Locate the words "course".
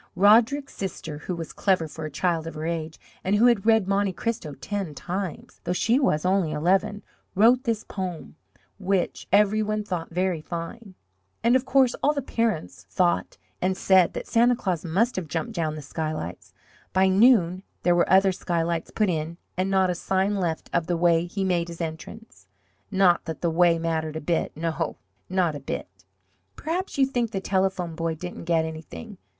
11.67-11.93